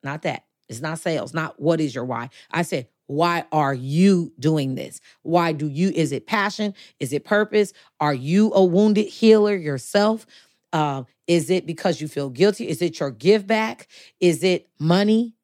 not 0.01 0.21
that. 0.21 0.45
It's 0.69 0.81
not 0.81 0.99
sales, 0.99 1.33
not 1.33 1.59
what 1.59 1.81
is 1.81 1.93
your 1.93 2.05
why. 2.05 2.29
I 2.51 2.61
said, 2.61 2.87
why 3.07 3.45
are 3.51 3.73
you 3.73 4.33
doing 4.39 4.75
this? 4.75 4.99
Why 5.21 5.51
do 5.51 5.67
you? 5.67 5.89
Is 5.89 6.11
it 6.11 6.25
passion? 6.25 6.73
Is 6.99 7.13
it 7.13 7.23
purpose? 7.23 7.73
Are 7.99 8.13
you 8.13 8.51
a 8.53 8.63
wounded 8.63 9.07
healer 9.07 9.55
yourself? 9.55 10.25
Uh, 10.73 11.03
is 11.27 11.49
it 11.49 11.65
because 11.65 12.01
you 12.01 12.07
feel 12.07 12.29
guilty? 12.29 12.67
Is 12.67 12.81
it 12.81 12.99
your 12.99 13.11
give 13.11 13.47
back? 13.47 13.87
Is 14.19 14.43
it 14.43 14.67
money? 14.79 15.35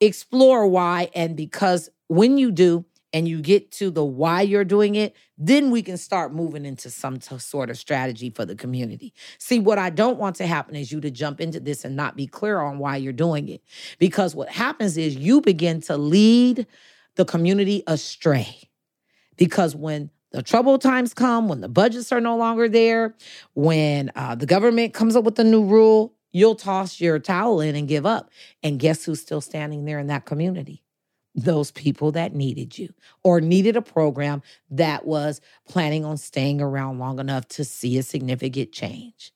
Explore 0.00 0.66
why. 0.66 1.10
And 1.14 1.36
because 1.36 1.88
when 2.08 2.38
you 2.38 2.50
do, 2.50 2.84
and 3.14 3.28
you 3.28 3.40
get 3.40 3.70
to 3.70 3.92
the 3.92 4.04
why 4.04 4.42
you're 4.42 4.64
doing 4.64 4.96
it, 4.96 5.14
then 5.38 5.70
we 5.70 5.82
can 5.82 5.96
start 5.96 6.34
moving 6.34 6.66
into 6.66 6.90
some 6.90 7.20
t- 7.20 7.38
sort 7.38 7.70
of 7.70 7.78
strategy 7.78 8.28
for 8.28 8.44
the 8.44 8.56
community. 8.56 9.14
See, 9.38 9.60
what 9.60 9.78
I 9.78 9.90
don't 9.90 10.18
want 10.18 10.34
to 10.36 10.46
happen 10.48 10.74
is 10.74 10.90
you 10.90 11.00
to 11.00 11.12
jump 11.12 11.40
into 11.40 11.60
this 11.60 11.84
and 11.84 11.94
not 11.94 12.16
be 12.16 12.26
clear 12.26 12.60
on 12.60 12.78
why 12.78 12.96
you're 12.96 13.12
doing 13.12 13.48
it. 13.48 13.62
Because 14.00 14.34
what 14.34 14.48
happens 14.48 14.98
is 14.98 15.14
you 15.14 15.40
begin 15.40 15.80
to 15.82 15.96
lead 15.96 16.66
the 17.14 17.24
community 17.24 17.84
astray. 17.86 18.68
Because 19.36 19.76
when 19.76 20.10
the 20.32 20.42
trouble 20.42 20.80
times 20.80 21.14
come, 21.14 21.46
when 21.46 21.60
the 21.60 21.68
budgets 21.68 22.10
are 22.10 22.20
no 22.20 22.36
longer 22.36 22.68
there, 22.68 23.14
when 23.54 24.10
uh, 24.16 24.34
the 24.34 24.46
government 24.46 24.92
comes 24.92 25.14
up 25.14 25.22
with 25.22 25.38
a 25.38 25.44
new 25.44 25.64
rule, 25.64 26.14
you'll 26.32 26.56
toss 26.56 27.00
your 27.00 27.20
towel 27.20 27.60
in 27.60 27.76
and 27.76 27.86
give 27.86 28.06
up. 28.06 28.30
And 28.64 28.80
guess 28.80 29.04
who's 29.04 29.20
still 29.20 29.40
standing 29.40 29.84
there 29.84 30.00
in 30.00 30.08
that 30.08 30.24
community? 30.24 30.83
Those 31.34 31.70
people 31.70 32.12
that 32.12 32.34
needed 32.34 32.78
you 32.78 32.92
or 33.22 33.40
needed 33.40 33.76
a 33.76 33.82
program 33.82 34.42
that 34.70 35.04
was 35.04 35.40
planning 35.68 36.04
on 36.04 36.16
staying 36.16 36.60
around 36.60 36.98
long 36.98 37.18
enough 37.18 37.48
to 37.48 37.64
see 37.64 37.98
a 37.98 38.02
significant 38.02 38.72
change. 38.72 39.32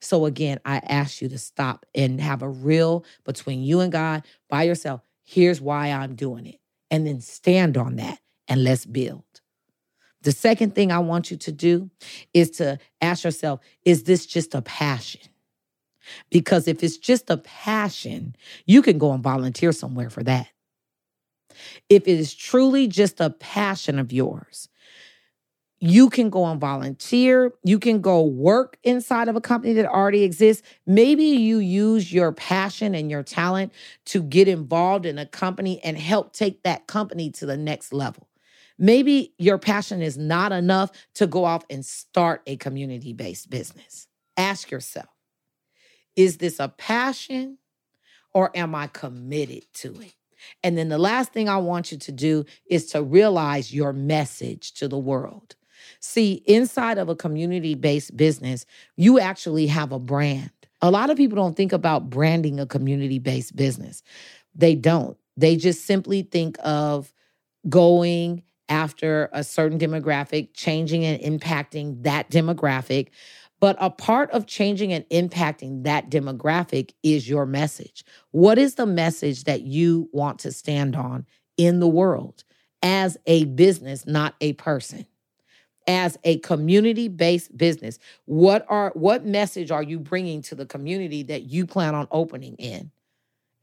So, 0.00 0.26
again, 0.26 0.60
I 0.64 0.78
ask 0.78 1.22
you 1.22 1.28
to 1.28 1.38
stop 1.38 1.86
and 1.94 2.20
have 2.20 2.42
a 2.42 2.48
real 2.48 3.04
between 3.24 3.62
you 3.62 3.80
and 3.80 3.90
God 3.90 4.24
by 4.48 4.64
yourself. 4.64 5.00
Here's 5.22 5.60
why 5.60 5.90
I'm 5.90 6.14
doing 6.14 6.46
it. 6.46 6.60
And 6.90 7.06
then 7.06 7.20
stand 7.20 7.76
on 7.76 7.96
that 7.96 8.18
and 8.46 8.62
let's 8.62 8.84
build. 8.84 9.24
The 10.22 10.32
second 10.32 10.74
thing 10.74 10.90
I 10.90 10.98
want 10.98 11.30
you 11.30 11.36
to 11.38 11.52
do 11.52 11.90
is 12.32 12.50
to 12.52 12.78
ask 13.00 13.24
yourself 13.24 13.60
is 13.84 14.04
this 14.04 14.26
just 14.26 14.54
a 14.54 14.62
passion? 14.62 15.22
Because 16.30 16.68
if 16.68 16.82
it's 16.82 16.98
just 16.98 17.30
a 17.30 17.38
passion, 17.38 18.36
you 18.66 18.82
can 18.82 18.98
go 18.98 19.12
and 19.12 19.22
volunteer 19.22 19.72
somewhere 19.72 20.10
for 20.10 20.22
that. 20.22 20.48
If 21.88 22.08
it 22.08 22.18
is 22.18 22.34
truly 22.34 22.86
just 22.88 23.20
a 23.20 23.30
passion 23.30 23.98
of 23.98 24.12
yours, 24.12 24.68
you 25.80 26.08
can 26.08 26.30
go 26.30 26.46
and 26.46 26.58
volunteer. 26.58 27.52
You 27.62 27.78
can 27.78 28.00
go 28.00 28.22
work 28.22 28.78
inside 28.84 29.28
of 29.28 29.36
a 29.36 29.40
company 29.40 29.74
that 29.74 29.84
already 29.84 30.22
exists. 30.22 30.66
Maybe 30.86 31.24
you 31.24 31.58
use 31.58 32.10
your 32.10 32.32
passion 32.32 32.94
and 32.94 33.10
your 33.10 33.22
talent 33.22 33.72
to 34.06 34.22
get 34.22 34.48
involved 34.48 35.04
in 35.04 35.18
a 35.18 35.26
company 35.26 35.82
and 35.84 35.98
help 35.98 36.32
take 36.32 36.62
that 36.62 36.86
company 36.86 37.30
to 37.32 37.44
the 37.46 37.58
next 37.58 37.92
level. 37.92 38.28
Maybe 38.78 39.34
your 39.38 39.58
passion 39.58 40.00
is 40.00 40.16
not 40.16 40.52
enough 40.52 40.90
to 41.16 41.26
go 41.26 41.44
off 41.44 41.64
and 41.68 41.84
start 41.84 42.42
a 42.46 42.56
community 42.56 43.12
based 43.12 43.50
business. 43.50 44.06
Ask 44.36 44.70
yourself 44.70 45.08
is 46.16 46.38
this 46.38 46.60
a 46.60 46.68
passion 46.68 47.58
or 48.32 48.56
am 48.56 48.74
I 48.74 48.86
committed 48.86 49.64
to 49.74 50.00
it? 50.00 50.14
And 50.62 50.76
then 50.76 50.88
the 50.88 50.98
last 50.98 51.32
thing 51.32 51.48
I 51.48 51.58
want 51.58 51.92
you 51.92 51.98
to 51.98 52.12
do 52.12 52.44
is 52.66 52.86
to 52.86 53.02
realize 53.02 53.74
your 53.74 53.92
message 53.92 54.72
to 54.74 54.88
the 54.88 54.98
world. 54.98 55.56
See, 56.00 56.42
inside 56.46 56.98
of 56.98 57.08
a 57.08 57.16
community 57.16 57.74
based 57.74 58.16
business, 58.16 58.66
you 58.96 59.18
actually 59.18 59.66
have 59.68 59.92
a 59.92 59.98
brand. 59.98 60.50
A 60.82 60.90
lot 60.90 61.10
of 61.10 61.16
people 61.16 61.36
don't 61.36 61.56
think 61.56 61.72
about 61.72 62.10
branding 62.10 62.60
a 62.60 62.66
community 62.66 63.18
based 63.18 63.56
business. 63.56 64.02
They 64.54 64.74
don't. 64.74 65.16
They 65.36 65.56
just 65.56 65.86
simply 65.86 66.22
think 66.22 66.56
of 66.62 67.12
going 67.68 68.42
after 68.68 69.28
a 69.32 69.44
certain 69.44 69.78
demographic, 69.78 70.50
changing 70.54 71.04
and 71.04 71.20
impacting 71.20 72.02
that 72.02 72.30
demographic. 72.30 73.08
But 73.64 73.78
a 73.80 73.88
part 73.88 74.30
of 74.32 74.44
changing 74.44 74.92
and 74.92 75.08
impacting 75.08 75.84
that 75.84 76.10
demographic 76.10 76.90
is 77.02 77.26
your 77.26 77.46
message. 77.46 78.04
What 78.30 78.58
is 78.58 78.74
the 78.74 78.84
message 78.84 79.44
that 79.44 79.62
you 79.62 80.10
want 80.12 80.40
to 80.40 80.52
stand 80.52 80.94
on 80.94 81.24
in 81.56 81.80
the 81.80 81.88
world 81.88 82.44
as 82.82 83.16
a 83.24 83.46
business, 83.46 84.06
not 84.06 84.34
a 84.42 84.52
person? 84.52 85.06
As 85.88 86.18
a 86.24 86.40
community-based 86.40 87.56
business, 87.56 87.98
what 88.26 88.66
are 88.68 88.92
what 88.94 89.24
message 89.24 89.70
are 89.70 89.82
you 89.82 89.98
bringing 89.98 90.42
to 90.42 90.54
the 90.54 90.66
community 90.66 91.22
that 91.22 91.44
you 91.44 91.64
plan 91.64 91.94
on 91.94 92.06
opening 92.10 92.56
in? 92.56 92.90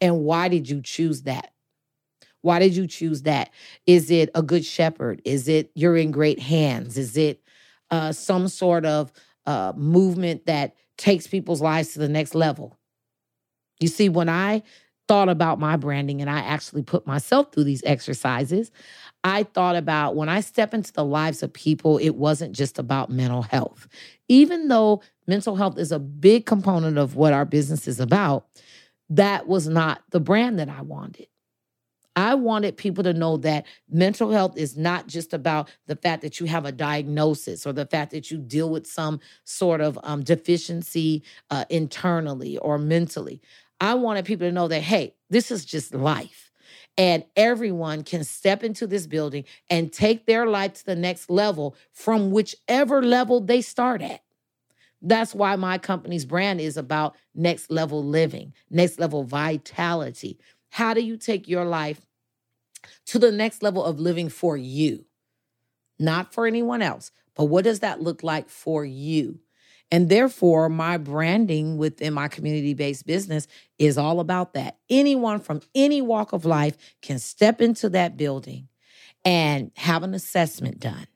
And 0.02 0.24
why 0.24 0.48
did 0.48 0.68
you 0.68 0.82
choose 0.82 1.22
that? 1.24 1.54
Why 2.42 2.58
did 2.58 2.76
you 2.76 2.88
choose 2.88 3.22
that? 3.22 3.52
Is 3.86 4.10
it 4.10 4.32
a 4.34 4.42
good 4.42 4.66
shepherd? 4.66 5.22
Is 5.26 5.48
it 5.48 5.70
you're 5.76 5.96
in 5.96 6.10
great 6.10 6.40
hands? 6.40 6.98
Is 6.98 7.18
it 7.18 7.44
uh, 7.92 8.12
some 8.14 8.48
sort 8.48 8.86
of 8.86 9.12
uh, 9.46 9.74
movement 9.76 10.46
that 10.46 10.76
takes 10.98 11.28
people's 11.28 11.62
lives 11.62 11.94
to 11.94 12.00
the 12.00 12.10
next 12.10 12.36
level. 12.36 12.78
You 13.80 13.88
see, 13.88 14.10
when 14.10 14.30
I 14.30 14.64
thought 15.08 15.30
about 15.30 15.60
my 15.60 15.76
branding 15.76 16.22
and 16.22 16.30
I 16.30 16.40
actually 16.40 16.84
put 16.84 17.06
myself 17.08 17.52
through 17.52 17.66
these 17.66 17.84
exercises, 17.86 18.72
I 19.24 19.44
thought 19.44 19.76
about 19.76 20.16
when 20.16 20.30
I 20.30 20.42
step 20.42 20.74
into 20.74 20.94
the 20.94 21.04
lives 21.04 21.44
of 21.44 21.52
people, 21.52 21.98
it 21.98 22.12
wasn't 22.12 22.56
just 22.56 22.80
about 22.80 23.10
mental 23.10 23.42
health. 23.42 23.88
Even 24.30 24.68
though 24.68 25.02
mental 25.28 25.56
health 25.56 25.78
is 25.78 25.92
a 25.92 26.00
big 26.00 26.46
component 26.46 26.98
of 26.98 27.16
what 27.16 27.34
our 27.34 27.46
business 27.46 27.88
is 27.88 28.00
about, 28.00 28.48
that 29.10 29.48
was 29.48 29.68
not 29.68 30.02
the 30.12 30.20
brand 30.20 30.60
that 30.60 30.70
I 30.70 30.82
wanted. 30.82 31.28
I 32.16 32.36
wanted 32.36 32.76
people 32.76 33.04
to 33.06 33.14
know 33.14 33.38
that 33.38 33.66
mental 33.90 34.32
health 34.32 34.58
is 34.58 34.78
not 34.78 35.08
just 35.08 35.34
about 35.34 35.70
the 35.88 35.96
fact 35.96 36.22
that 36.24 36.40
you 36.40 36.46
have 36.48 36.66
a 36.66 36.72
diagnosis 36.72 37.66
or 37.66 37.72
the 37.72 37.86
fact 37.86 38.12
that 38.12 38.30
you 38.30 38.38
deal 38.38 38.70
with 38.70 38.86
some 38.86 39.20
sort 39.46 39.80
of 39.80 39.98
um, 40.04 40.24
deficiency 40.24 41.24
uh, 41.50 41.66
internally 41.70 42.58
or 42.58 42.78
mentally. 42.78 43.42
I 43.80 43.96
wanted 43.96 44.26
people 44.26 44.48
to 44.48 44.52
know 44.52 44.68
that, 44.68 44.82
hey, 44.82 45.16
this 45.30 45.52
is 45.52 45.64
just 45.64 45.94
life. 45.94 46.52
And 46.98 47.24
everyone 47.36 48.04
can 48.04 48.24
step 48.24 48.64
into 48.64 48.86
this 48.86 49.08
building 49.08 49.46
and 49.70 49.92
take 49.92 50.26
their 50.26 50.46
life 50.46 50.74
to 50.74 50.86
the 50.86 50.96
next 50.96 51.30
level 51.30 51.76
from 51.94 52.32
whichever 52.32 53.02
level 53.02 53.40
they 53.40 53.62
start 53.62 54.02
at. 54.02 54.22
That's 55.02 55.34
why 55.34 55.56
my 55.56 55.78
company's 55.78 56.26
brand 56.26 56.62
is 56.62 56.78
about 56.78 57.16
next 57.34 57.72
level 57.72 58.04
living, 58.04 58.54
next 58.70 59.00
level 59.00 59.24
vitality. 59.24 60.38
How 60.72 60.94
do 60.94 61.02
you 61.02 61.18
take 61.18 61.48
your 61.48 61.66
life 61.66 62.02
to 63.08 63.20
the 63.20 63.32
next 63.32 63.62
level 63.62 63.84
of 63.84 64.00
living 64.00 64.30
for 64.30 64.56
you? 64.56 65.06
Not 66.00 66.34
for 66.34 66.48
anyone 66.48 66.82
else, 66.82 67.12
but 67.36 67.46
what 67.46 67.66
does 67.66 67.82
that 67.82 68.02
look 68.02 68.24
like 68.24 68.50
for 68.50 68.84
you? 68.84 69.40
And 69.92 70.08
therefore, 70.08 70.70
my 70.70 70.96
branding 70.96 71.78
within 71.78 72.14
my 72.14 72.30
community 72.30 72.74
based 72.74 73.06
business 73.06 73.48
is 73.78 73.98
all 73.98 74.22
about 74.22 74.54
that. 74.54 74.78
Anyone 74.90 75.42
from 75.42 75.62
any 75.76 76.02
walk 76.02 76.32
of 76.32 76.46
life 76.46 76.78
can 77.02 77.20
step 77.20 77.60
into 77.60 77.90
that 77.90 78.16
building 78.16 78.70
and 79.26 79.72
have 79.76 80.04
an 80.04 80.14
assessment 80.14 80.80
done, 80.80 81.08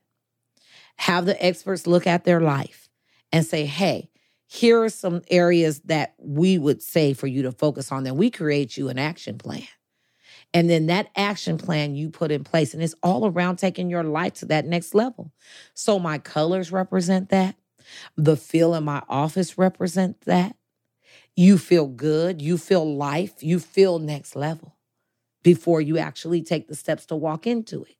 have 0.96 1.24
the 1.24 1.42
experts 1.42 1.86
look 1.86 2.06
at 2.06 2.24
their 2.24 2.42
life 2.42 2.90
and 3.32 3.44
say, 3.46 3.64
hey, 3.64 4.10
here 4.46 4.82
are 4.82 4.88
some 4.88 5.22
areas 5.30 5.80
that 5.82 6.14
we 6.18 6.58
would 6.58 6.82
say 6.82 7.12
for 7.12 7.26
you 7.26 7.42
to 7.42 7.52
focus 7.52 7.90
on. 7.90 8.04
Then 8.04 8.16
we 8.16 8.30
create 8.30 8.76
you 8.76 8.88
an 8.88 8.98
action 8.98 9.38
plan. 9.38 9.66
And 10.54 10.70
then 10.70 10.86
that 10.86 11.08
action 11.16 11.58
plan 11.58 11.94
you 11.94 12.10
put 12.10 12.30
in 12.30 12.44
place, 12.44 12.72
and 12.72 12.82
it's 12.82 12.94
all 13.02 13.26
around 13.26 13.56
taking 13.56 13.90
your 13.90 14.04
life 14.04 14.34
to 14.34 14.46
that 14.46 14.66
next 14.66 14.94
level. 14.94 15.32
So 15.74 15.98
my 15.98 16.18
colors 16.18 16.72
represent 16.72 17.28
that. 17.30 17.56
The 18.16 18.36
feel 18.36 18.74
in 18.74 18.84
my 18.84 19.02
office 19.08 19.58
represent 19.58 20.22
that. 20.22 20.56
You 21.34 21.58
feel 21.58 21.86
good, 21.86 22.40
you 22.40 22.58
feel 22.58 22.96
life, 22.96 23.42
you 23.42 23.58
feel 23.58 23.98
next 23.98 24.34
level 24.34 24.76
before 25.42 25.80
you 25.80 25.98
actually 25.98 26.42
take 26.42 26.68
the 26.68 26.74
steps 26.74 27.06
to 27.06 27.16
walk 27.16 27.46
into 27.46 27.84
it. 27.84 27.96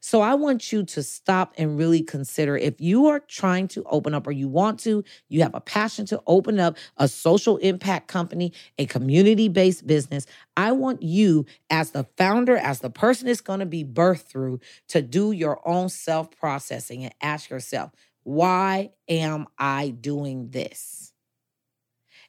So 0.00 0.20
I 0.20 0.34
want 0.34 0.72
you 0.72 0.84
to 0.84 1.02
stop 1.02 1.54
and 1.58 1.78
really 1.78 2.02
consider 2.02 2.56
if 2.56 2.80
you 2.80 3.06
are 3.06 3.20
trying 3.20 3.68
to 3.68 3.82
open 3.84 4.14
up 4.14 4.26
or 4.26 4.32
you 4.32 4.48
want 4.48 4.80
to, 4.80 5.04
you 5.28 5.42
have 5.42 5.54
a 5.54 5.60
passion 5.60 6.06
to 6.06 6.22
open 6.26 6.60
up 6.60 6.76
a 6.96 7.08
social 7.08 7.56
impact 7.58 8.08
company, 8.08 8.52
a 8.78 8.86
community 8.86 9.48
based 9.48 9.86
business. 9.86 10.26
I 10.56 10.72
want 10.72 11.02
you, 11.02 11.46
as 11.70 11.90
the 11.90 12.04
founder, 12.16 12.56
as 12.56 12.80
the 12.80 12.90
person 12.90 13.28
it's 13.28 13.40
going 13.40 13.60
to 13.60 13.66
be 13.66 13.84
birthed 13.84 14.28
through, 14.28 14.60
to 14.88 15.02
do 15.02 15.32
your 15.32 15.66
own 15.66 15.88
self 15.88 16.30
processing 16.30 17.04
and 17.04 17.14
ask 17.20 17.50
yourself, 17.50 17.90
why 18.22 18.90
am 19.08 19.46
I 19.58 19.90
doing 19.90 20.50
this? 20.50 21.12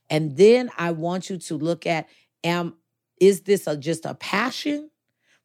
And 0.10 0.38
then 0.38 0.70
I 0.78 0.92
want 0.92 1.30
you 1.30 1.38
to 1.38 1.58
look 1.58 1.86
at 1.86 2.08
am 2.44 2.76
is 3.20 3.42
this 3.42 3.68
a, 3.68 3.76
just 3.76 4.06
a 4.06 4.14
passion 4.14 4.90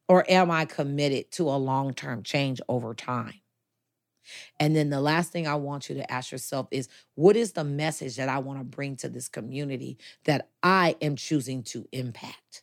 or 0.08 0.24
am 0.30 0.50
I 0.50 0.64
committed 0.64 1.30
to 1.32 1.44
a 1.44 1.56
long 1.56 1.94
term 1.94 2.22
change 2.22 2.60
over 2.68 2.94
time? 2.94 3.40
And 4.60 4.76
then 4.76 4.90
the 4.90 5.00
last 5.00 5.32
thing 5.32 5.46
I 5.46 5.56
want 5.56 5.88
you 5.88 5.96
to 5.96 6.12
ask 6.12 6.30
yourself 6.30 6.68
is 6.70 6.88
what 7.14 7.36
is 7.36 7.52
the 7.52 7.64
message 7.64 8.16
that 8.16 8.28
I 8.28 8.38
want 8.38 8.60
to 8.60 8.64
bring 8.64 8.96
to 8.96 9.08
this 9.08 9.28
community 9.28 9.98
that 10.24 10.48
I 10.62 10.96
am 11.00 11.16
choosing 11.16 11.62
to 11.64 11.88
impact? 11.92 12.62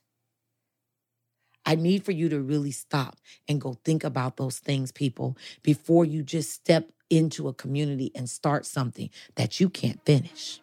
I 1.66 1.76
need 1.76 2.04
for 2.04 2.12
you 2.12 2.30
to 2.30 2.40
really 2.40 2.72
stop 2.72 3.18
and 3.48 3.62
go 3.62 3.74
think 3.84 4.04
about 4.04 4.38
those 4.38 4.60
things, 4.60 4.92
people, 4.92 5.38
before 5.62 6.06
you 6.06 6.24
just 6.24 6.52
step 6.52 6.92
into 7.10 7.48
a 7.48 7.54
community 7.54 8.12
and 8.16 8.30
start 8.30 8.66
something 8.66 9.10
that 9.36 9.60
you 9.60 9.70
can't 9.70 10.04
finish. 10.06 10.62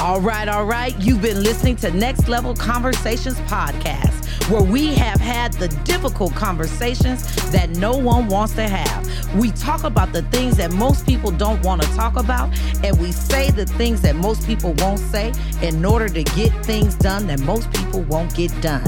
All 0.00 0.20
right, 0.20 0.48
all 0.48 0.64
right. 0.64 0.96
You've 1.00 1.22
been 1.22 1.42
listening 1.42 1.74
to 1.76 1.90
Next 1.90 2.28
Level 2.28 2.54
Conversations 2.54 3.36
podcast, 3.40 4.48
where 4.48 4.62
we 4.62 4.94
have 4.94 5.20
had 5.20 5.52
the 5.54 5.66
difficult 5.82 6.36
conversations 6.36 7.50
that 7.50 7.70
no 7.70 7.96
one 7.96 8.28
wants 8.28 8.54
to 8.54 8.68
have. 8.68 9.34
We 9.34 9.50
talk 9.50 9.82
about 9.82 10.12
the 10.12 10.22
things 10.22 10.56
that 10.58 10.70
most 10.70 11.04
people 11.04 11.32
don't 11.32 11.60
want 11.64 11.82
to 11.82 11.88
talk 11.96 12.16
about, 12.16 12.56
and 12.84 12.96
we 13.00 13.10
say 13.10 13.50
the 13.50 13.66
things 13.66 14.00
that 14.02 14.14
most 14.14 14.46
people 14.46 14.72
won't 14.74 15.00
say 15.00 15.32
in 15.62 15.84
order 15.84 16.08
to 16.08 16.22
get 16.22 16.52
things 16.64 16.94
done 16.94 17.26
that 17.26 17.40
most 17.40 17.72
people 17.72 18.02
won't 18.02 18.32
get 18.36 18.52
done. 18.62 18.84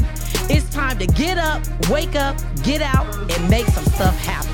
It's 0.48 0.68
time 0.70 0.96
to 1.00 1.08
get 1.08 1.38
up, 1.38 1.60
wake 1.88 2.14
up, 2.14 2.36
get 2.62 2.82
out, 2.82 3.06
and 3.32 3.50
make 3.50 3.66
some 3.66 3.84
stuff 3.84 4.16
happen. 4.20 4.49